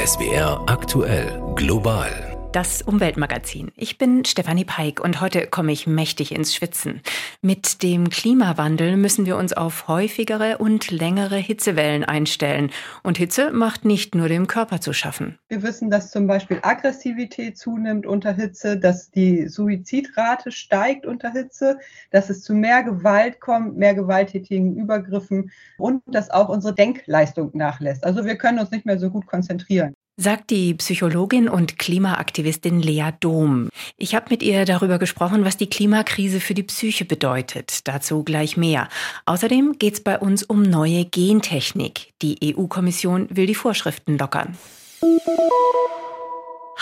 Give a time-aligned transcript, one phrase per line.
[0.00, 3.70] SWR aktuell global das Umweltmagazin.
[3.76, 7.00] Ich bin Stefanie Peik und heute komme ich mächtig ins Schwitzen.
[7.42, 12.70] Mit dem Klimawandel müssen wir uns auf häufigere und längere Hitzewellen einstellen.
[13.04, 15.38] Und Hitze macht nicht nur dem Körper zu schaffen.
[15.48, 21.78] Wir wissen, dass zum Beispiel Aggressivität zunimmt unter Hitze, dass die Suizidrate steigt unter Hitze,
[22.10, 28.02] dass es zu mehr Gewalt kommt, mehr gewalttätigen Übergriffen und dass auch unsere Denkleistung nachlässt.
[28.02, 33.10] Also wir können uns nicht mehr so gut konzentrieren sagt die Psychologin und Klimaaktivistin Lea
[33.20, 33.70] Dom.
[33.96, 37.88] Ich habe mit ihr darüber gesprochen, was die Klimakrise für die Psyche bedeutet.
[37.88, 38.88] Dazu gleich mehr.
[39.24, 42.12] Außerdem geht es bei uns um neue Gentechnik.
[42.20, 44.58] Die EU-Kommission will die Vorschriften lockern.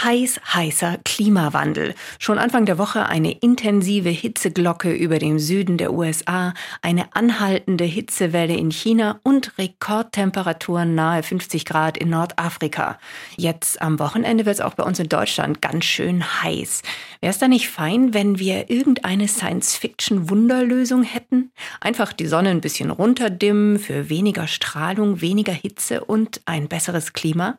[0.05, 1.95] Heiß, heißer Klimawandel.
[2.21, 8.55] Schon Anfang der Woche eine intensive Hitzeglocke über dem Süden der USA, eine anhaltende Hitzewelle
[8.55, 12.99] in China und Rekordtemperaturen nahe 50 Grad in Nordafrika.
[13.37, 16.83] Jetzt am Wochenende wird es auch bei uns in Deutschland ganz schön heiß.
[17.21, 21.51] Wäre es da nicht fein, wenn wir irgendeine Science-Fiction-Wunderlösung hätten?
[21.81, 27.59] Einfach die Sonne ein bisschen runterdimmen für weniger Strahlung, weniger Hitze und ein besseres Klima?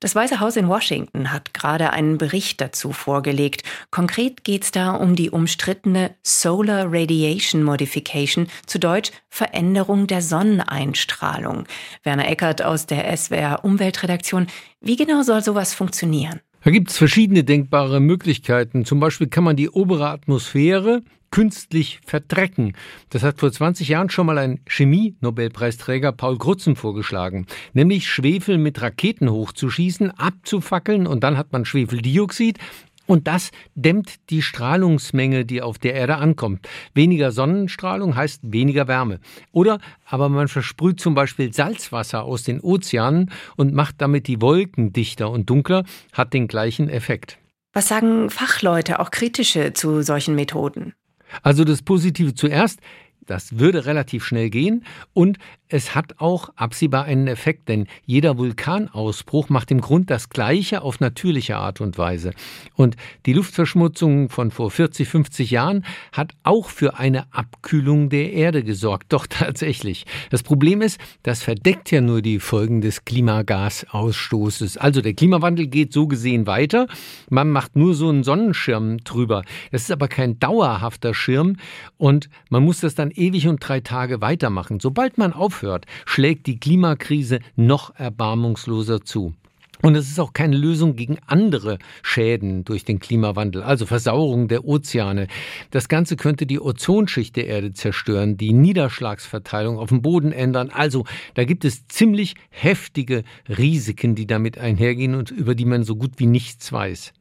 [0.00, 3.62] Das Weiße Haus in Washington hat gerade einen Bericht dazu vorgelegt.
[3.90, 11.64] Konkret geht es da um die umstrittene Solar Radiation Modification, zu Deutsch Veränderung der Sonneneinstrahlung.
[12.02, 14.46] Werner Eckert aus der SWR Umweltredaktion.
[14.80, 16.40] Wie genau soll sowas funktionieren?
[16.62, 18.84] Da gibt es verschiedene denkbare Möglichkeiten.
[18.84, 22.74] Zum Beispiel kann man die obere Atmosphäre künstlich verdrecken.
[23.10, 27.46] Das hat vor 20 Jahren schon mal ein Chemie-Nobelpreisträger Paul Grutzen vorgeschlagen.
[27.72, 32.58] Nämlich Schwefel mit Raketen hochzuschießen, abzufackeln und dann hat man Schwefeldioxid
[33.06, 36.68] und das dämmt die Strahlungsmenge, die auf der Erde ankommt.
[36.92, 39.20] Weniger Sonnenstrahlung heißt weniger Wärme.
[39.52, 44.92] Oder aber man versprüht zum Beispiel Salzwasser aus den Ozeanen und macht damit die Wolken
[44.92, 47.38] dichter und dunkler, hat den gleichen Effekt.
[47.72, 50.94] Was sagen Fachleute, auch kritische zu solchen Methoden?
[51.42, 52.80] Also das Positive zuerst,
[53.26, 55.38] das würde relativ schnell gehen und
[55.68, 61.00] es hat auch absehbar einen Effekt, denn jeder Vulkanausbruch macht im Grund das Gleiche auf
[61.00, 62.32] natürliche Art und Weise.
[62.76, 62.94] Und
[63.26, 69.06] die Luftverschmutzung von vor 40, 50 Jahren hat auch für eine Abkühlung der Erde gesorgt.
[69.12, 70.06] Doch tatsächlich.
[70.30, 74.76] Das Problem ist, das verdeckt ja nur die Folgen des Klimagasausstoßes.
[74.76, 76.86] Also der Klimawandel geht so gesehen weiter.
[77.28, 79.42] Man macht nur so einen Sonnenschirm drüber.
[79.72, 81.56] Das ist aber kein dauerhafter Schirm
[81.96, 84.80] und man muss das dann ewig und drei Tage weitermachen.
[84.80, 89.34] Sobald man aufhört, schlägt die Klimakrise noch erbarmungsloser zu.
[89.82, 94.64] Und es ist auch keine Lösung gegen andere Schäden durch den Klimawandel, also Versauerung der
[94.64, 95.28] Ozeane.
[95.70, 100.70] Das Ganze könnte die Ozonschicht der Erde zerstören, die Niederschlagsverteilung auf dem Boden ändern.
[100.70, 105.96] Also da gibt es ziemlich heftige Risiken, die damit einhergehen und über die man so
[105.96, 107.12] gut wie nichts weiß.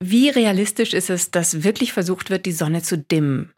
[0.00, 3.50] Wie realistisch ist es, dass wirklich versucht wird, die Sonne zu dimmen?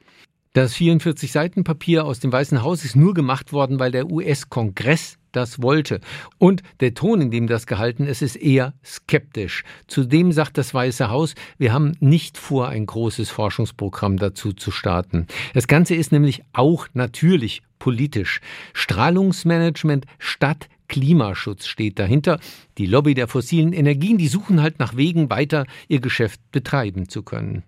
[0.57, 5.19] Das 44 Seiten Papier aus dem Weißen Haus ist nur gemacht worden, weil der US-Kongress
[5.31, 6.01] das wollte.
[6.39, 9.65] Und der Ton, in dem das gehalten ist, ist eher skeptisch.
[9.87, 15.27] Zudem sagt das Weiße Haus, wir haben nicht vor, ein großes Forschungsprogramm dazu zu starten.
[15.53, 18.41] Das Ganze ist nämlich auch natürlich politisch.
[18.73, 22.41] Strahlungsmanagement statt Klimaschutz steht dahinter.
[22.79, 27.23] Die Lobby der fossilen Energien, die suchen halt nach Wegen weiter ihr Geschäft betreiben zu
[27.23, 27.63] können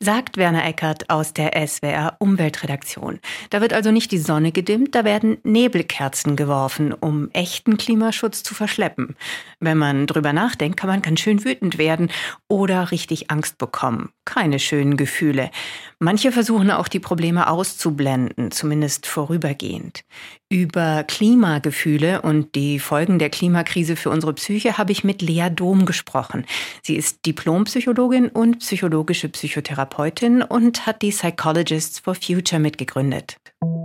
[0.00, 3.20] sagt Werner Eckert aus der SWR Umweltredaktion.
[3.50, 8.54] Da wird also nicht die Sonne gedimmt, da werden Nebelkerzen geworfen, um echten Klimaschutz zu
[8.54, 9.16] verschleppen.
[9.60, 12.10] Wenn man drüber nachdenkt, kann man ganz schön wütend werden
[12.48, 14.10] oder richtig Angst bekommen.
[14.24, 15.50] Keine schönen Gefühle.
[15.98, 20.04] Manche versuchen auch die Probleme auszublenden, zumindest vorübergehend.
[20.52, 25.86] Über Klimagefühle und die Folgen der Klimakrise für unsere Psyche habe ich mit Lea Dom
[25.86, 26.44] gesprochen.
[26.82, 33.38] Sie ist Diplompsychologin und psychologische Psychotherapeutin und hat die Psychologists for Future mitgegründet.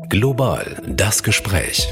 [0.09, 1.88] Global das Gespräch.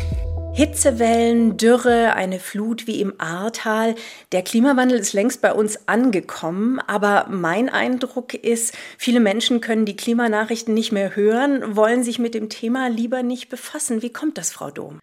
[0.56, 3.94] Hitzewellen, Dürre, eine Flut wie im Ahrtal.
[4.32, 9.98] Der Klimawandel ist längst bei uns angekommen, aber mein Eindruck ist, viele Menschen können die
[9.98, 14.02] Klimanachrichten nicht mehr hören, wollen sich mit dem Thema lieber nicht befassen.
[14.02, 15.02] Wie kommt das, Frau Dom?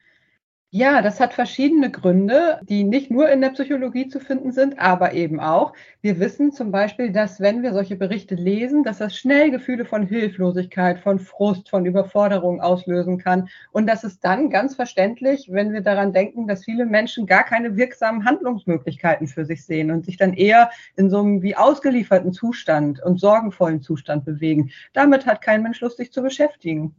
[0.75, 5.13] Ja, das hat verschiedene Gründe, die nicht nur in der Psychologie zu finden sind, aber
[5.13, 5.75] eben auch.
[6.01, 10.07] Wir wissen zum Beispiel, dass wenn wir solche Berichte lesen, dass das schnell Gefühle von
[10.07, 13.51] Hilflosigkeit, von Frust, von Überforderung auslösen kann.
[13.71, 17.77] Und das ist dann ganz verständlich, wenn wir daran denken, dass viele Menschen gar keine
[17.77, 23.03] wirksamen Handlungsmöglichkeiten für sich sehen und sich dann eher in so einem wie ausgelieferten Zustand
[23.03, 24.71] und sorgenvollen Zustand bewegen.
[24.95, 26.97] Damit hat kein Mensch Lust, sich zu beschäftigen.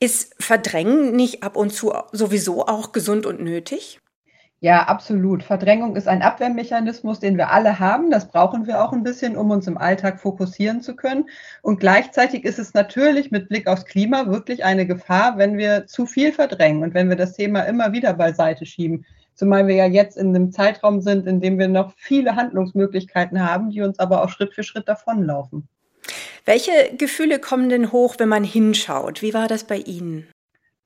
[0.00, 4.00] Ist Verdrängen nicht ab und zu sowieso auch gesund und nötig?
[4.60, 5.44] Ja, absolut.
[5.44, 8.10] Verdrängung ist ein Abwehrmechanismus, den wir alle haben.
[8.10, 11.28] Das brauchen wir auch ein bisschen, um uns im Alltag fokussieren zu können.
[11.62, 16.06] Und gleichzeitig ist es natürlich mit Blick aufs Klima wirklich eine Gefahr, wenn wir zu
[16.06, 19.04] viel verdrängen und wenn wir das Thema immer wieder beiseite schieben.
[19.34, 23.70] Zumal wir ja jetzt in einem Zeitraum sind, in dem wir noch viele Handlungsmöglichkeiten haben,
[23.70, 25.68] die uns aber auch Schritt für Schritt davonlaufen.
[26.48, 29.20] Welche Gefühle kommen denn hoch, wenn man hinschaut?
[29.20, 30.26] Wie war das bei Ihnen?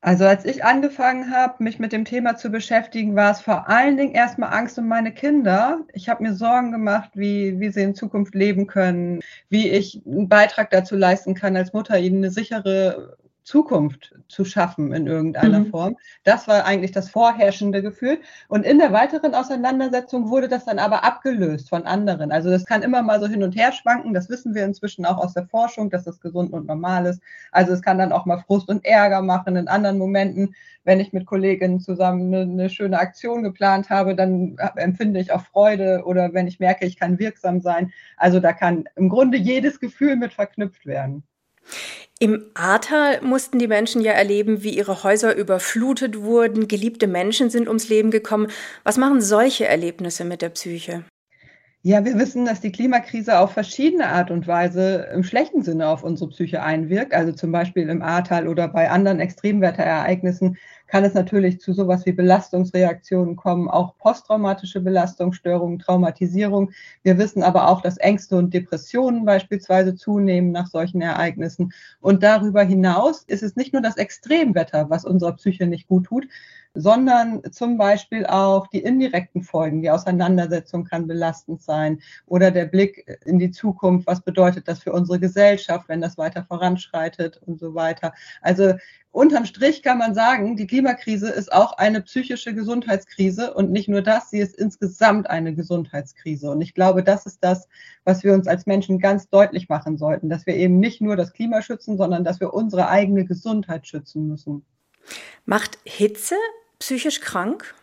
[0.01, 3.95] Also als ich angefangen habe, mich mit dem Thema zu beschäftigen, war es vor allen
[3.95, 5.79] Dingen erstmal Angst um meine Kinder.
[5.93, 10.27] Ich habe mir Sorgen gemacht, wie, wie sie in Zukunft leben können, wie ich einen
[10.27, 15.67] Beitrag dazu leisten kann, als Mutter ihnen eine sichere Zukunft zu schaffen in irgendeiner mhm.
[15.67, 15.97] Form.
[16.23, 18.19] Das war eigentlich das vorherrschende Gefühl.
[18.47, 22.31] Und in der weiteren Auseinandersetzung wurde das dann aber abgelöst von anderen.
[22.31, 24.13] Also das kann immer mal so hin und her schwanken.
[24.13, 27.21] Das wissen wir inzwischen auch aus der Forschung, dass das gesund und normal ist.
[27.51, 30.55] Also es kann dann auch mal Frust und Ärger machen in anderen Momenten.
[30.85, 35.41] Wenn ich mit Kolleginnen zusammen eine, eine schöne Aktion geplant habe, dann empfinde ich auch
[35.41, 37.91] Freude oder wenn ich merke, ich kann wirksam sein.
[38.17, 41.23] Also da kann im Grunde jedes Gefühl mit verknüpft werden.
[42.19, 47.67] Im Ahrtal mussten die Menschen ja erleben, wie ihre Häuser überflutet wurden, geliebte Menschen sind
[47.67, 48.47] ums Leben gekommen.
[48.83, 51.03] Was machen solche Erlebnisse mit der Psyche?
[51.85, 56.05] Ja, wir wissen, dass die Klimakrise auf verschiedene Art und Weise im schlechten Sinne auf
[56.05, 57.13] unsere Psyche einwirkt.
[57.13, 60.57] Also zum Beispiel im Ahrtal oder bei anderen Extremwetterereignissen
[60.93, 66.69] kann es natürlich zu sowas wie Belastungsreaktionen kommen, auch posttraumatische Belastungsstörungen, Traumatisierung.
[67.01, 71.73] Wir wissen aber auch, dass Ängste und Depressionen beispielsweise zunehmen nach solchen Ereignissen.
[71.99, 76.27] Und darüber hinaus ist es nicht nur das Extremwetter, was unserer Psyche nicht gut tut,
[76.75, 79.81] sondern zum Beispiel auch die indirekten Folgen.
[79.81, 84.07] Die Auseinandersetzung kann belastend sein oder der Blick in die Zukunft.
[84.07, 88.13] Was bedeutet das für unsere Gesellschaft, wenn das weiter voranschreitet und so weiter?
[88.41, 88.73] Also
[89.11, 94.01] unterm Strich kann man sagen, die Klimakrise ist auch eine psychische Gesundheitskrise und nicht nur
[94.01, 96.49] das, sie ist insgesamt eine Gesundheitskrise.
[96.49, 97.67] Und ich glaube, das ist das,
[98.03, 101.33] was wir uns als Menschen ganz deutlich machen sollten, dass wir eben nicht nur das
[101.33, 104.65] Klima schützen, sondern dass wir unsere eigene Gesundheit schützen müssen.
[105.45, 106.35] Macht Hitze
[106.83, 107.73] psychisch krank?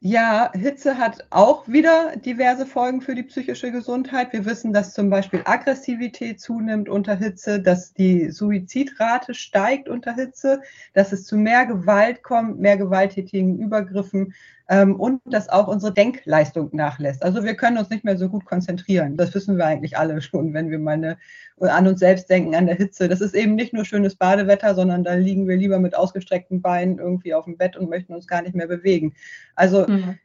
[0.00, 4.32] Ja, Hitze hat auch wieder diverse Folgen für die psychische Gesundheit.
[4.32, 10.62] Wir wissen, dass zum Beispiel Aggressivität zunimmt unter Hitze, dass die Suizidrate steigt unter Hitze,
[10.94, 14.32] dass es zu mehr Gewalt kommt, mehr gewalttätigen Übergriffen
[14.68, 17.22] und dass auch unsere Denkleistung nachlässt.
[17.22, 19.16] Also wir können uns nicht mehr so gut konzentrieren.
[19.16, 21.16] Das wissen wir eigentlich alle schon, wenn wir mal eine,
[21.58, 23.08] an uns selbst denken, an der Hitze.
[23.08, 26.98] Das ist eben nicht nur schönes Badewetter, sondern da liegen wir lieber mit ausgestreckten Beinen
[26.98, 29.14] irgendwie auf dem Bett und möchten uns gar nicht mehr bewegen.
[29.54, 30.18] Also mhm.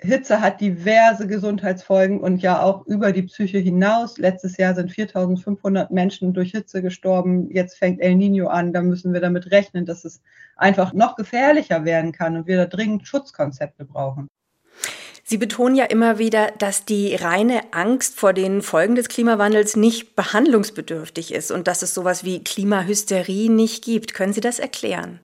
[0.00, 4.16] Hitze hat diverse Gesundheitsfolgen und ja auch über die Psyche hinaus.
[4.16, 7.50] Letztes Jahr sind 4500 Menschen durch Hitze gestorben.
[7.50, 8.72] Jetzt fängt El Nino an.
[8.72, 10.22] Da müssen wir damit rechnen, dass es
[10.56, 14.28] einfach noch gefährlicher werden kann und wir da dringend Schutzkonzepte brauchen.
[15.24, 20.16] Sie betonen ja immer wieder, dass die reine Angst vor den Folgen des Klimawandels nicht
[20.16, 24.14] behandlungsbedürftig ist und dass es sowas wie Klimahysterie nicht gibt.
[24.14, 25.20] Können Sie das erklären?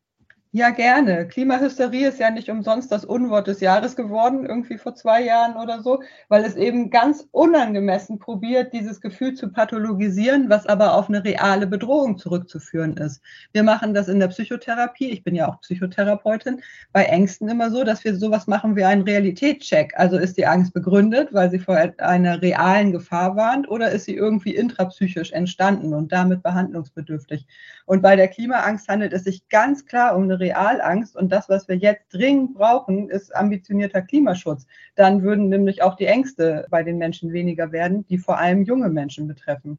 [0.56, 1.26] Ja, gerne.
[1.26, 5.82] Klimahysterie ist ja nicht umsonst das Unwort des Jahres geworden, irgendwie vor zwei Jahren oder
[5.82, 11.24] so, weil es eben ganz unangemessen probiert, dieses Gefühl zu pathologisieren, was aber auf eine
[11.24, 13.20] reale Bedrohung zurückzuführen ist.
[13.52, 16.62] Wir machen das in der Psychotherapie, ich bin ja auch Psychotherapeutin,
[16.92, 19.94] bei Ängsten immer so, dass wir sowas machen wie einen Realitätscheck.
[19.96, 24.14] Also ist die Angst begründet, weil sie vor einer realen Gefahr warnt, oder ist sie
[24.14, 27.44] irgendwie intrapsychisch entstanden und damit behandlungsbedürftig?
[27.86, 31.16] Und bei der Klimaangst handelt es sich ganz klar um eine Realangst.
[31.16, 34.66] Und das, was wir jetzt dringend brauchen, ist ambitionierter Klimaschutz.
[34.94, 38.90] Dann würden nämlich auch die Ängste bei den Menschen weniger werden, die vor allem junge
[38.90, 39.78] Menschen betreffen.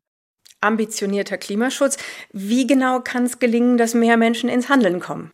[0.62, 1.98] Ambitionierter Klimaschutz.
[2.32, 5.32] Wie genau kann es gelingen, dass mehr Menschen ins Handeln kommen?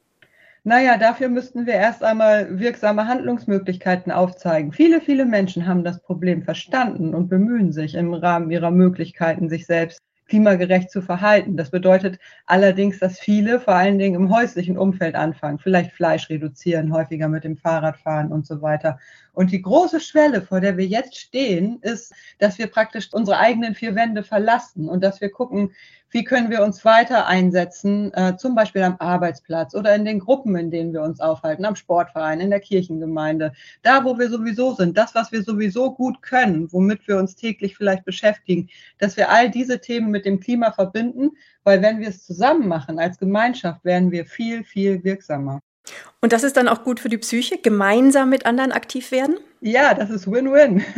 [0.64, 4.72] Naja, dafür müssten wir erst einmal wirksame Handlungsmöglichkeiten aufzeigen.
[4.72, 9.66] Viele, viele Menschen haben das Problem verstanden und bemühen sich im Rahmen ihrer Möglichkeiten, sich
[9.66, 11.58] selbst klimagerecht zu verhalten.
[11.58, 16.94] Das bedeutet allerdings, dass viele vor allen Dingen im häuslichen Umfeld anfangen, vielleicht Fleisch reduzieren,
[16.94, 18.98] häufiger mit dem Fahrrad fahren und so weiter.
[19.34, 23.76] Und die große Schwelle, vor der wir jetzt stehen, ist, dass wir praktisch unsere eigenen
[23.76, 25.72] vier Wände verlassen und dass wir gucken,
[26.12, 30.56] wie können wir uns weiter einsetzen, äh, zum Beispiel am Arbeitsplatz oder in den Gruppen,
[30.58, 34.98] in denen wir uns aufhalten, am Sportverein, in der Kirchengemeinde, da, wo wir sowieso sind,
[34.98, 39.50] das, was wir sowieso gut können, womit wir uns täglich vielleicht beschäftigen, dass wir all
[39.50, 41.32] diese Themen mit dem Klima verbinden,
[41.64, 45.62] weil wenn wir es zusammen machen als Gemeinschaft, werden wir viel, viel wirksamer.
[46.22, 49.38] Und das ist dann auch gut für die Psyche, gemeinsam mit anderen aktiv werden?
[49.64, 50.84] Ja, das ist Win-Win.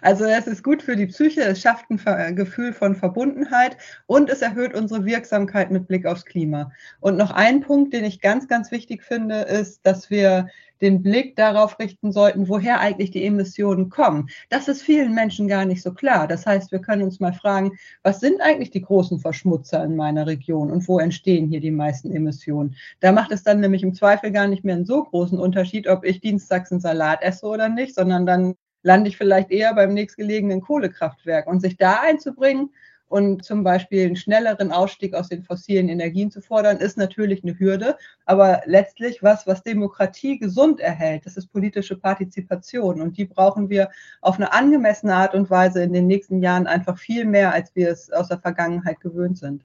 [0.00, 4.40] Also es ist gut für die Psyche, es schafft ein Gefühl von Verbundenheit und es
[4.40, 6.72] erhöht unsere Wirksamkeit mit Blick aufs Klima.
[7.00, 10.48] Und noch ein Punkt, den ich ganz, ganz wichtig finde, ist, dass wir
[10.80, 14.28] den Blick darauf richten sollten, woher eigentlich die Emissionen kommen.
[14.50, 16.28] Das ist vielen Menschen gar nicht so klar.
[16.28, 17.72] Das heißt, wir können uns mal fragen,
[18.02, 22.12] was sind eigentlich die großen Verschmutzer in meiner Region und wo entstehen hier die meisten
[22.12, 22.76] Emissionen?
[23.00, 26.04] Da macht es dann nämlich im Zweifel gar nicht mehr einen so großen Unterschied, ob
[26.04, 30.60] ich dienstags einen Salat esse oder nicht, sondern dann lande ich vielleicht eher beim nächstgelegenen
[30.60, 31.48] Kohlekraftwerk.
[31.48, 32.70] Und sich da einzubringen
[33.08, 37.58] und zum Beispiel einen schnelleren Ausstieg aus den fossilen Energien zu fordern, ist natürlich eine
[37.58, 37.96] Hürde.
[38.24, 43.00] Aber letztlich was, was Demokratie gesund erhält, das ist politische Partizipation.
[43.00, 46.96] Und die brauchen wir auf eine angemessene Art und Weise in den nächsten Jahren einfach
[46.96, 49.64] viel mehr, als wir es aus der Vergangenheit gewöhnt sind.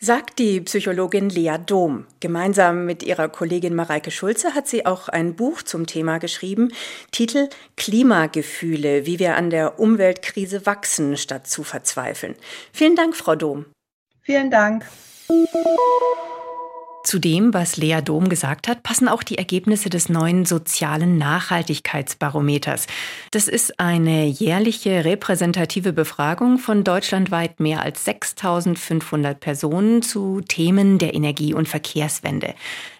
[0.00, 2.06] Sagt die Psychologin Lea Dom.
[2.20, 6.70] Gemeinsam mit ihrer Kollegin Mareike Schulze hat sie auch ein Buch zum Thema geschrieben.
[7.10, 12.36] Titel Klimagefühle, wie wir an der Umweltkrise wachsen, statt zu verzweifeln.
[12.72, 13.66] Vielen Dank, Frau Dom.
[14.22, 14.84] Vielen Dank.
[17.08, 22.86] Zu dem, was Lea Dom gesagt hat, passen auch die Ergebnisse des neuen sozialen Nachhaltigkeitsbarometers.
[23.30, 31.14] Das ist eine jährliche repräsentative Befragung von deutschlandweit mehr als 6500 Personen zu Themen der
[31.14, 32.52] Energie- und Verkehrswende.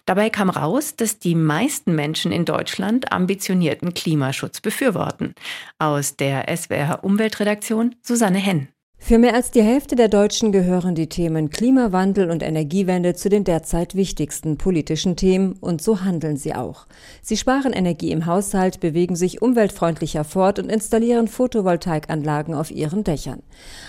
[0.07, 5.35] Dabei kam raus, dass die meisten Menschen in Deutschland ambitionierten Klimaschutz befürworten.
[5.79, 8.69] Aus der SWR Umweltredaktion Susanne Henn.
[9.01, 13.45] Für mehr als die Hälfte der Deutschen gehören die Themen Klimawandel und Energiewende zu den
[13.45, 16.87] derzeit wichtigsten politischen Themen und so handeln sie auch.
[17.23, 23.43] Sie sparen Energie im Haushalt, bewegen sich umweltfreundlicher fort und installieren Photovoltaikanlagen auf ihren Dächern.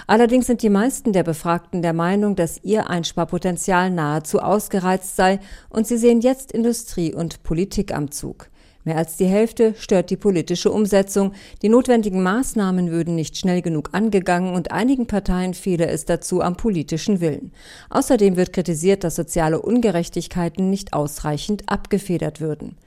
[0.07, 5.39] Allerdings sind die meisten der Befragten der Meinung, dass ihr Einsparpotenzial nahezu ausgereizt sei
[5.69, 8.49] und sie sehen jetzt Industrie und Politik am Zug.
[8.85, 11.33] Mehr als die Hälfte stört die politische Umsetzung.
[11.61, 16.55] Die notwendigen Maßnahmen würden nicht schnell genug angegangen und einigen Parteien fehle es dazu am
[16.55, 17.51] politischen Willen.
[17.89, 22.77] Außerdem wird kritisiert, dass soziale Ungerechtigkeiten nicht ausreichend abgefedert würden.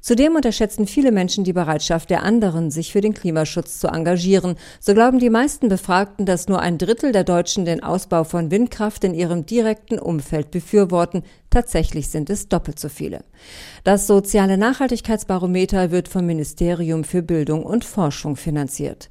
[0.00, 4.56] Zudem unterschätzen viele Menschen die Bereitschaft der anderen, sich für den Klimaschutz zu engagieren.
[4.80, 9.04] So glauben die meisten Befragten, dass nur ein Drittel der Deutschen den Ausbau von Windkraft
[9.04, 11.24] in ihrem direkten Umfeld befürworten.
[11.50, 13.24] Tatsächlich sind es doppelt so viele.
[13.84, 19.10] Das soziale Nachhaltigkeitsbarometer wird vom Ministerium für Bildung und Forschung finanziert.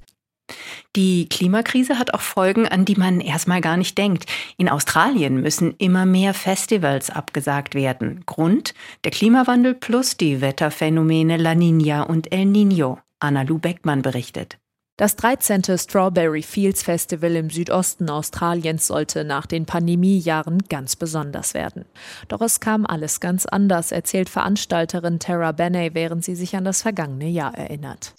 [0.96, 4.26] Die Klimakrise hat auch Folgen, an die man erstmal gar nicht denkt.
[4.58, 8.24] In Australien müssen immer mehr Festivals abgesagt werden.
[8.26, 8.74] Grund?
[9.04, 13.00] Der Klimawandel plus die Wetterphänomene La Nina und El Nino.
[13.20, 14.58] Anna-Lu Beckmann berichtet.
[15.00, 15.62] Das 13.
[15.78, 21.86] Strawberry Fields Festival im Südosten Australiens sollte nach den Pandemiejahren ganz besonders werden.
[22.30, 26.82] Doch es kam alles ganz anders, erzählt Veranstalterin Tara Benney, während sie sich an das
[26.82, 28.12] vergangene Jahr erinnert.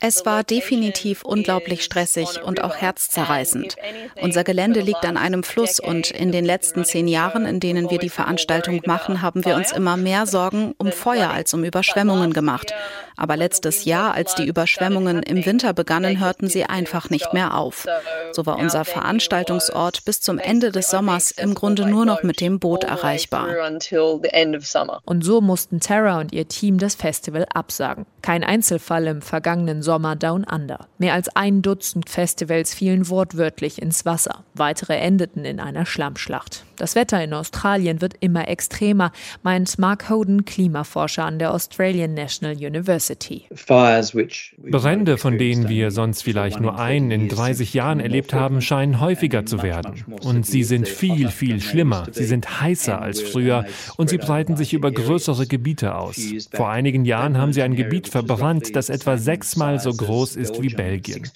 [0.00, 3.76] Es war definitiv unglaublich stressig und auch herzzerreißend.
[4.22, 7.98] Unser Gelände liegt an einem Fluss und in den letzten zehn Jahren, in denen wir
[7.98, 12.72] die Veranstaltung machen, haben wir uns immer mehr Sorgen um Feuer als um Überschwemmungen gemacht.
[13.18, 17.86] Aber letztes Jahr, als die Überschwemmungen im Winter begannen, hörten sie einfach nicht mehr auf.
[18.32, 22.58] So war unser Veranstaltungsort bis zum Ende des Sommers im Grunde nur noch mit dem
[22.58, 23.48] Boot erreichbar.
[25.04, 28.06] Und so mussten Tara und ihr Team das Festival absagen.
[28.22, 30.86] Kein Einzelfall im vergangenen Sommer Down Under.
[30.98, 34.44] Mehr als ein Dutzend Festivals fielen wortwörtlich ins Wasser.
[34.54, 36.64] Weitere endeten in einer Schlammschlacht.
[36.76, 39.12] Das Wetter in Australien wird immer extremer,
[39.42, 43.46] meint Mark Hoden, Klimaforscher an der Australian National University.
[44.70, 49.46] Brände, von denen wir sonst vielleicht nur einen in 30 Jahren erlebt haben, scheinen häufiger
[49.46, 50.04] zu werden.
[50.22, 52.06] Und sie sind viel, viel schlimmer.
[52.10, 53.64] Sie sind heißer als früher
[53.96, 56.20] und sie breiten sich über größere Gebiete aus.
[56.52, 60.74] Vor einigen Jahren haben sie ein Gebiet verbrannt, das etwa sechsmal so groß ist wie
[60.74, 61.28] Belgien.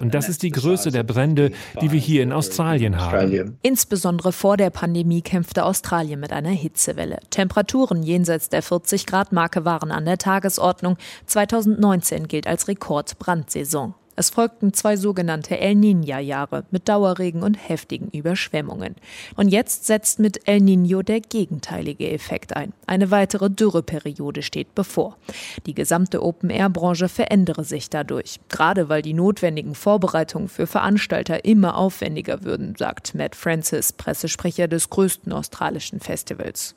[0.00, 1.50] Und das ist die Größe der Brände,
[1.80, 3.58] die wir hier in Australien haben.
[3.62, 7.20] Insbesondere vor der Pandemie kämpfte Australien mit einer Hitzewelle.
[7.30, 10.98] Temperaturen jenseits der 40-Grad-Marke waren an der Tagesordnung.
[11.24, 13.94] 2019 gilt als Rekordbrandsaison.
[14.18, 18.94] Es folgten zwei sogenannte El Niña-Jahre mit Dauerregen und heftigen Überschwemmungen.
[19.36, 22.72] Und jetzt setzt mit El Niño der gegenteilige Effekt ein.
[22.86, 25.18] Eine weitere Dürreperiode steht bevor.
[25.66, 28.40] Die gesamte Open-Air-Branche verändere sich dadurch.
[28.48, 34.88] Gerade weil die notwendigen Vorbereitungen für Veranstalter immer aufwendiger würden, sagt Matt Francis, Pressesprecher des
[34.88, 36.74] größten australischen Festivals.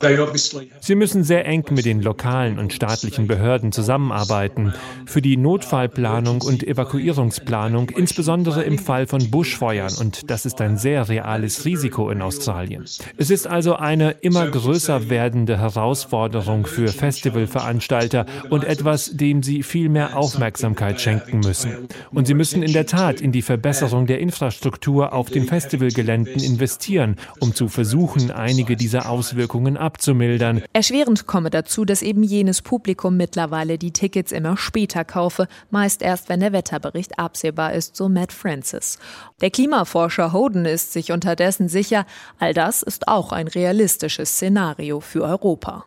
[0.80, 4.74] Sie müssen sehr eng mit den lokalen und staatlichen Behörden zusammenarbeiten
[5.06, 9.92] für die Notfallplanung und Evakuierung Ernährungsplanung, insbesondere im Fall von Buschfeuern.
[10.00, 12.84] Und das ist ein sehr reales Risiko in Australien.
[13.16, 19.88] Es ist also eine immer größer werdende Herausforderung für Festivalveranstalter und etwas, dem sie viel
[19.88, 21.88] mehr Aufmerksamkeit schenken müssen.
[22.10, 27.16] Und sie müssen in der Tat in die Verbesserung der Infrastruktur auf den Festivalgeländen investieren,
[27.38, 30.62] um zu versuchen, einige dieser Auswirkungen abzumildern.
[30.72, 36.28] Erschwerend komme dazu, dass eben jenes Publikum mittlerweile die Tickets immer später kaufe, meist erst
[36.28, 38.98] wenn der Wetterbericht absehbar ist, so Matt Francis.
[39.40, 42.04] Der Klimaforscher Hoden ist sich unterdessen sicher,
[42.38, 45.86] all das ist auch ein realistisches Szenario für Europa.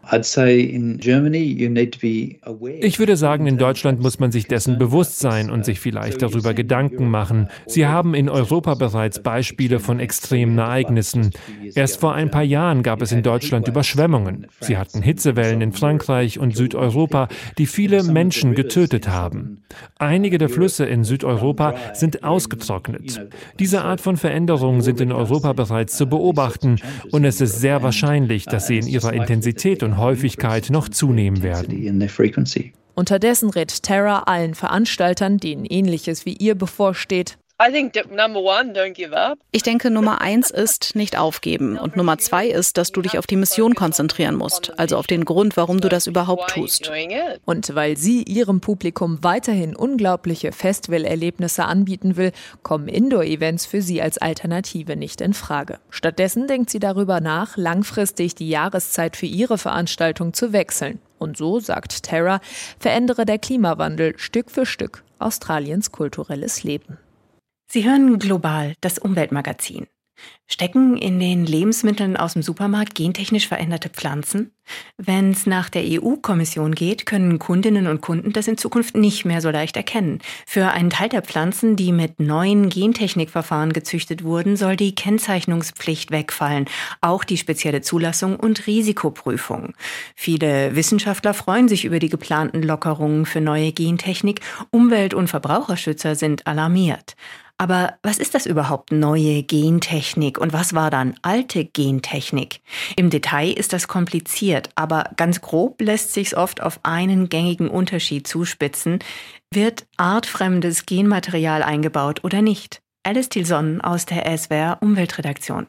[2.82, 6.56] Ich würde sagen, in Deutschland muss man sich dessen bewusst sein und sich vielleicht darüber
[6.56, 7.48] Gedanken machen.
[7.68, 11.32] Sie haben in Europa bereits Beispiele von extremen Ereignissen.
[11.76, 14.48] Erst vor ein paar Jahren gab es in Deutschland Überschwemmungen.
[14.62, 17.28] Sie hatten Hitzewellen in Frankreich und Südeuropa,
[17.60, 19.64] die viele Menschen getötet haben.
[20.00, 23.22] Einige der Flüsse in Südeuropa sind ausgetrocknet.
[23.60, 26.80] Diese Art von Veränderungen sind in Europa bereits zu beobachten
[27.12, 32.10] und es ist sehr wahrscheinlich, dass sie in ihrer Intensität und Häufigkeit noch zunehmen werden.
[32.96, 37.38] Unterdessen rät Terra allen Veranstaltern, denen ähnliches wie ihr bevorsteht,
[39.52, 43.28] ich denke, Nummer eins ist nicht aufgeben und Nummer zwei ist, dass du dich auf
[43.28, 46.92] die Mission konzentrieren musst, also auf den Grund, warum du das überhaupt tust.
[47.46, 52.32] Und weil sie ihrem Publikum weiterhin unglaubliche Festivalerlebnisse anbieten will,
[52.64, 55.80] kommen Indoor-Events für sie als Alternative nicht in Frage.
[55.90, 61.00] Stattdessen denkt sie darüber nach, langfristig die Jahreszeit für ihre Veranstaltung zu wechseln.
[61.18, 62.42] Und so, sagt Tara,
[62.80, 66.98] verändere der Klimawandel Stück für Stück Australiens kulturelles Leben.
[67.74, 69.88] Sie hören global das Umweltmagazin.
[70.46, 74.52] Stecken in den Lebensmitteln aus dem Supermarkt gentechnisch veränderte Pflanzen?
[74.98, 79.42] Wenn es nach der EU-Kommission geht, können Kundinnen und Kunden das in Zukunft nicht mehr
[79.42, 80.20] so leicht erkennen.
[80.46, 86.66] Für einen Teil der Pflanzen, die mit neuen Gentechnikverfahren gezüchtet wurden, soll die Kennzeichnungspflicht wegfallen,
[87.02, 89.74] auch die spezielle Zulassung und Risikoprüfung.
[90.16, 94.42] Viele Wissenschaftler freuen sich über die geplanten Lockerungen für neue Gentechnik.
[94.70, 97.16] Umwelt- und Verbraucherschützer sind alarmiert.
[97.64, 102.60] Aber was ist das überhaupt neue Gentechnik und was war dann alte Gentechnik?
[102.98, 108.28] Im Detail ist das kompliziert, aber ganz grob lässt sich's oft auf einen gängigen Unterschied
[108.28, 109.00] zuspitzen.
[109.50, 112.82] Wird artfremdes Genmaterial eingebaut oder nicht?
[113.04, 115.68] Alice Tilson aus der SWR Umweltredaktion.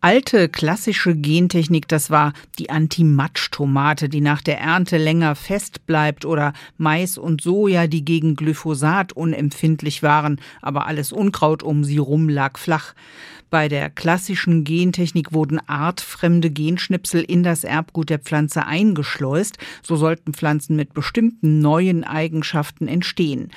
[0.00, 6.52] Alte klassische Gentechnik, das war die Anti-Matsch-Tomate, die nach der Ernte länger fest bleibt oder
[6.76, 12.58] Mais und Soja, die gegen Glyphosat unempfindlich waren, aber alles Unkraut um sie rum lag
[12.58, 12.94] flach.
[13.50, 20.32] Bei der klassischen Gentechnik wurden artfremde Genschnipsel in das Erbgut der Pflanze eingeschleust, so sollten
[20.32, 23.50] Pflanzen mit bestimmten neuen Eigenschaften entstehen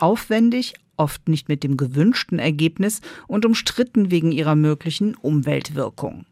[0.00, 6.26] aufwendig, oft nicht mit dem gewünschten Ergebnis und umstritten wegen ihrer möglichen Umweltwirkung.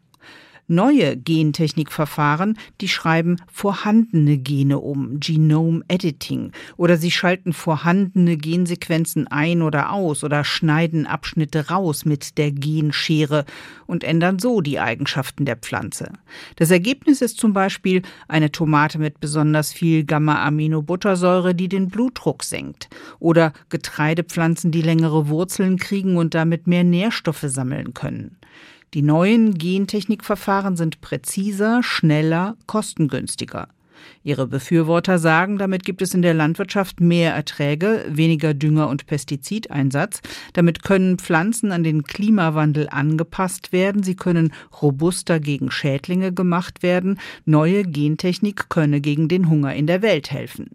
[0.69, 9.61] Neue Gentechnikverfahren, die schreiben vorhandene Gene um, Genome Editing, oder sie schalten vorhandene Gensequenzen ein
[9.61, 13.45] oder aus oder schneiden Abschnitte raus mit der Genschere
[13.85, 16.11] und ändern so die Eigenschaften der Pflanze.
[16.57, 22.89] Das Ergebnis ist zum Beispiel eine Tomate mit besonders viel Gamma-Aminobuttersäure, die den Blutdruck senkt,
[23.19, 28.35] oder Getreidepflanzen, die längere Wurzeln kriegen und damit mehr Nährstoffe sammeln können.
[28.93, 33.67] Die neuen Gentechnikverfahren sind präziser, schneller, kostengünstiger.
[34.23, 40.21] Ihre Befürworter sagen, damit gibt es in der Landwirtschaft mehr Erträge, weniger Dünger- und Pestizideinsatz.
[40.53, 44.03] Damit können Pflanzen an den Klimawandel angepasst werden.
[44.03, 47.19] Sie können robuster gegen Schädlinge gemacht werden.
[47.45, 50.71] Neue Gentechnik könne gegen den Hunger in der Welt helfen.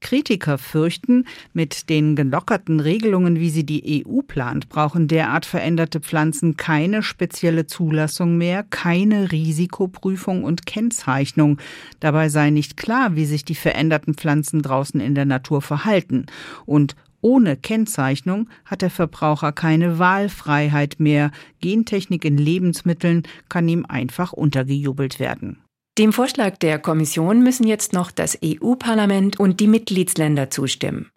[0.00, 6.56] Kritiker fürchten, mit den gelockerten Regelungen, wie sie die EU plant, brauchen derart veränderte Pflanzen
[6.56, 11.58] keine spezielle Zulassung mehr, keine Risikoprüfung und Kennzeichnung.
[12.00, 16.26] Dabei sei nicht klar, wie sich die veränderten Pflanzen draußen in der Natur verhalten.
[16.66, 21.30] Und ohne Kennzeichnung hat der Verbraucher keine Wahlfreiheit mehr.
[21.60, 25.58] Gentechnik in Lebensmitteln kann ihm einfach untergejubelt werden.
[25.98, 31.10] Dem Vorschlag der Kommission müssen jetzt noch das EU-Parlament und die Mitgliedsländer zustimmen.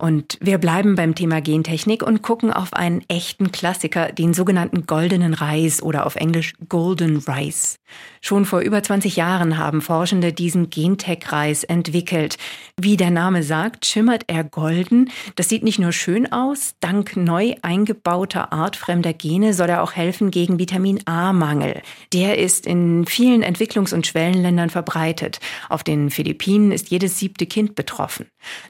[0.00, 5.34] Und wir bleiben beim Thema Gentechnik und gucken auf einen echten Klassiker, den sogenannten goldenen
[5.34, 7.76] Reis oder auf Englisch Golden Rice.
[8.22, 12.38] Schon vor über 20 Jahren haben Forschende diesen Gentech-Reis entwickelt.
[12.80, 15.10] Wie der Name sagt, schimmert er golden.
[15.36, 20.30] Das sieht nicht nur schön aus, dank neu eingebauter artfremder Gene soll er auch helfen
[20.30, 21.82] gegen Vitamin A-Mangel.
[22.14, 25.40] Der ist in vielen Entwicklungs- und Schwellenländern verbreitet.
[25.68, 28.26] Auf den Philippinen ist jedes siebte Kind betroffen.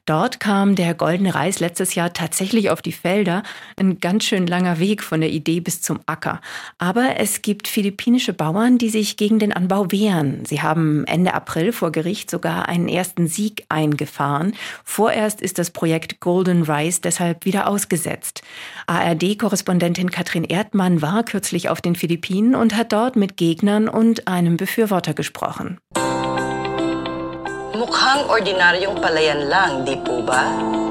[0.06, 3.42] Dort kam der goldene goldene Reis letztes Jahr tatsächlich auf die Felder.
[3.78, 6.40] Ein ganz schön langer Weg von der Idee bis zum Acker.
[6.78, 10.46] Aber es gibt philippinische Bauern, die sich gegen den Anbau wehren.
[10.46, 14.54] Sie haben Ende April vor Gericht sogar einen ersten Sieg eingefahren.
[14.83, 18.40] Vorerst ist das Projekt Golden Rice deshalb wieder ausgesetzt.
[18.87, 24.56] ARD-Korrespondentin Katrin Erdmann war kürzlich auf den Philippinen und hat dort mit Gegnern und einem
[24.56, 25.76] Befürworter gesprochen.
[27.76, 30.89] Mukhang ordinaryong palayan lang, di po ba?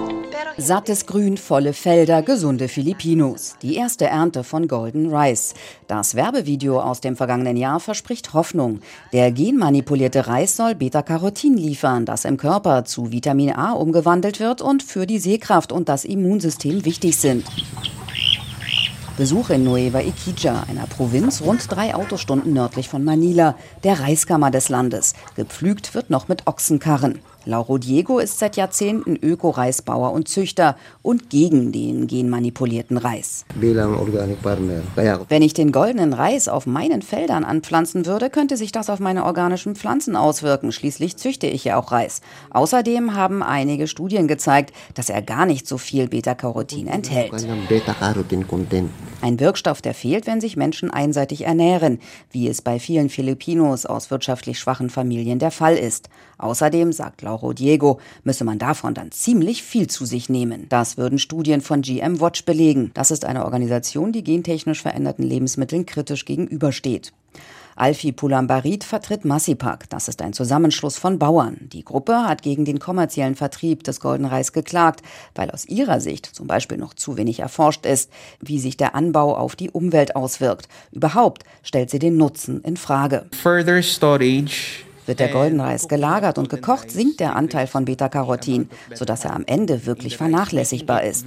[0.58, 3.56] Sattes Grün, volle Felder, gesunde Filipinos.
[3.62, 5.54] Die erste Ernte von Golden Rice.
[5.88, 8.80] Das Werbevideo aus dem vergangenen Jahr verspricht Hoffnung.
[9.13, 14.84] Der genmanipulierte Reis soll Beta-Carotin liefern, das im Körper zu Vitamin A umgewandelt wird und
[14.84, 17.45] für die Sehkraft und das Immunsystem wichtig sind.
[19.17, 24.69] Besuch in Nueva Iquija, einer Provinz rund drei Autostunden nördlich von Manila, der Reiskammer des
[24.69, 25.13] Landes.
[25.36, 27.19] Gepflügt wird noch mit Ochsenkarren.
[27.50, 33.44] Lauro Diego ist seit Jahrzehnten Öko-Reisbauer und Züchter und gegen den genmanipulierten Reis.
[33.56, 39.26] Wenn ich den goldenen Reis auf meinen Feldern anpflanzen würde, könnte sich das auf meine
[39.26, 40.72] organischen Pflanzen auswirken.
[40.72, 42.22] Schließlich züchte ich ja auch Reis.
[42.52, 47.32] Außerdem haben einige Studien gezeigt, dass er gar nicht so viel Beta-Carotin enthält.
[49.22, 54.12] Ein Wirkstoff, der fehlt, wenn sich Menschen einseitig ernähren, wie es bei vielen Filipinos aus
[54.12, 56.10] wirtschaftlich schwachen Familien der Fall ist.
[56.38, 60.67] Außerdem, sagt Lauro Diego, müsse man davon dann ziemlich viel zu sich nehmen.
[60.69, 62.91] Das würden Studien von GM Watch belegen.
[62.93, 67.13] Das ist eine Organisation, die gentechnisch veränderten Lebensmitteln kritisch gegenübersteht.
[67.80, 69.89] Alfie Pulambarit vertritt Massipak.
[69.89, 71.58] Das ist ein Zusammenschluss von Bauern.
[71.71, 75.02] Die Gruppe hat gegen den kommerziellen Vertrieb des Golden Reis geklagt,
[75.34, 79.36] weil aus ihrer Sicht zum Beispiel noch zu wenig erforscht ist, wie sich der Anbau
[79.36, 80.67] auf die Umwelt auswirkt.
[80.91, 83.28] Überhaupt stellt sie den Nutzen in Frage.
[83.32, 89.34] Further storage wird der Goldenreis gelagert und gekocht, sinkt der Anteil von Beta-Carotin, sodass er
[89.36, 91.26] am Ende wirklich vernachlässigbar ist.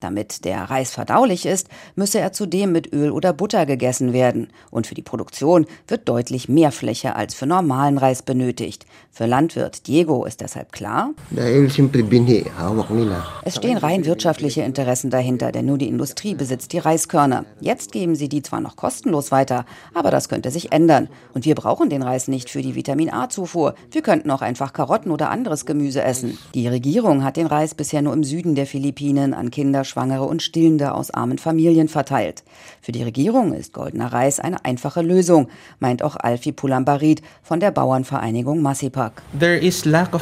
[0.00, 4.48] Damit der Reis verdaulich ist, müsse er zudem mit Öl oder Butter gegessen werden.
[4.70, 8.86] Und für die Produktion wird deutlich mehr Fläche als für normalen Reis benötigt.
[9.10, 11.10] Für Landwirt Diego ist deshalb klar,
[13.44, 17.44] es stehen rein wirtschaftliche Interessen dahinter, denn nur die Industrie besitzt die Reiskörner.
[17.60, 21.08] Jetzt geben sie die zwar noch kostenlos weiter, aber das könnte sich ändern.
[21.32, 23.76] Und wir brauchen den Reis nicht für die Vitamin A-Zufuhr.
[23.92, 26.36] Wir könnten auch einfach Karotten oder anderes Gemüse essen.
[26.54, 30.42] Die Regierung hat den Reis bisher nur im Süden der Philippinen an Kinder, Schwangere und
[30.42, 32.42] Stillende aus armen Familien verteilt.
[32.82, 35.46] Für die Regierung ist goldener Reis eine einfache Lösung,
[35.78, 39.22] meint auch Alfie Pulambarit von der Bauernvereinigung Massipak.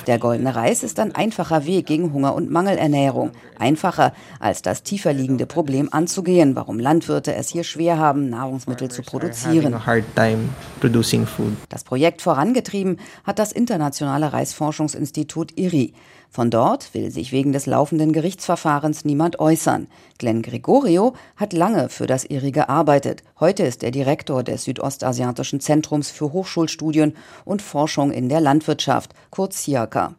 [0.03, 3.31] Der goldene Reis ist ein einfacher Weg gegen Hunger und Mangelernährung.
[3.59, 9.01] Einfacher als das tiefer liegende Problem anzugehen, warum Landwirte es hier schwer haben, Nahrungsmittel zu
[9.01, 10.48] produzieren hard time
[10.81, 11.57] producing food.
[11.68, 15.92] Das Projekt vorangetrieben hat das Internationale Reisforschungsinstitut IRI.
[16.31, 19.87] Von dort will sich wegen des laufenden Gerichtsverfahrens niemand äußern.
[20.18, 23.22] Glenn Gregorio hat lange für das IRI gearbeitet.
[23.38, 29.64] Heute ist er Direktor des Südostasiatischen Zentrums für Hochschulstudien und Forschung in der Landwirtschaft, kurz
[29.64, 30.14] CIACA.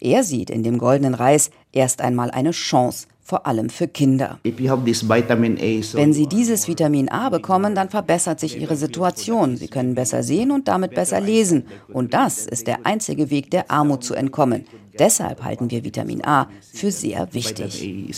[0.00, 4.38] Er sieht in dem goldenen Reis erst einmal eine Chance, vor allem für Kinder.
[4.44, 9.56] Wenn sie dieses Vitamin A bekommen, dann verbessert sich ihre Situation.
[9.56, 11.64] Sie können besser sehen und damit besser lesen.
[11.90, 14.66] Und das ist der einzige Weg, der Armut zu entkommen.
[14.98, 18.12] Deshalb halten wir Vitamin A für sehr wichtig.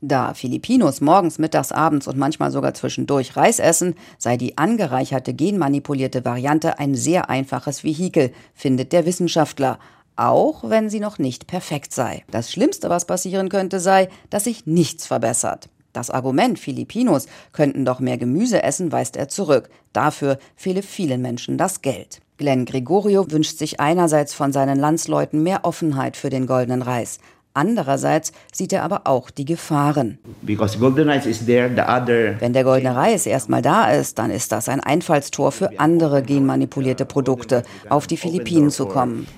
[0.00, 6.24] Da Filipinos morgens, mittags, abends und manchmal sogar zwischendurch Reis essen, sei die angereicherte genmanipulierte
[6.24, 9.80] Variante ein sehr einfaches Vehikel, findet der Wissenschaftler
[10.16, 12.24] auch wenn sie noch nicht perfekt sei.
[12.30, 15.68] Das Schlimmste, was passieren könnte, sei, dass sich nichts verbessert.
[15.92, 19.70] Das Argument, Filipinos könnten doch mehr Gemüse essen, weist er zurück.
[19.92, 22.20] Dafür fehle vielen Menschen das Geld.
[22.36, 27.20] Glenn Gregorio wünscht sich einerseits von seinen Landsleuten mehr Offenheit für den goldenen Reis.
[27.56, 30.18] Andererseits sieht er aber auch die Gefahren.
[30.42, 37.04] Wenn der goldene Reis erstmal da ist, dann ist das ein Einfallstor für andere genmanipulierte
[37.04, 39.28] Produkte, auf die Philippinen zu kommen.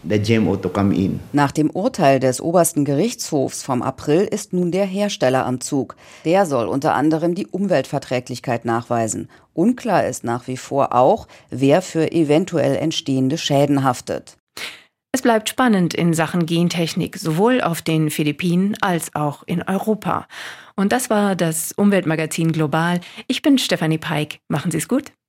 [1.33, 5.95] Nach dem Urteil des obersten Gerichtshofs vom April ist nun der Hersteller am Zug.
[6.25, 9.29] Der soll unter anderem die Umweltverträglichkeit nachweisen.
[9.53, 14.39] Unklar ist nach wie vor auch, wer für eventuell entstehende Schäden haftet.
[15.17, 20.29] Es bleibt spannend in Sachen Gentechnik, sowohl auf den Philippinen als auch in Europa.
[20.75, 23.01] Und das war das Umweltmagazin Global.
[23.27, 24.41] Ich bin Stefanie Peik.
[24.49, 25.17] Machen Sie es gut.